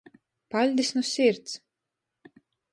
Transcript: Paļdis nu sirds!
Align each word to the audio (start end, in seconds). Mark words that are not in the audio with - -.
Paļdis 0.55 0.89
nu 0.97 1.05
sirds! 1.11 1.55